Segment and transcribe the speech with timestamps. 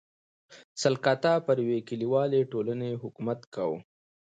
[0.81, 3.79] سلکتا پر یوې کلیوالې ټولنې حکومت کاوه.